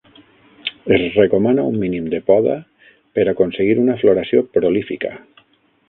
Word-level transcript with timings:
Es 0.95 1.03
recomana 1.17 1.65
un 1.73 1.77
mínim 1.83 2.09
de 2.15 2.21
poda 2.31 2.57
per 3.19 3.29
aconseguir 3.35 3.79
una 3.87 4.01
floració 4.05 4.45
prolífica. 4.57 5.15